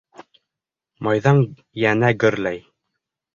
Майҙан 1.07 1.41
йәнә 1.83 2.11
гөрләй 2.25 2.63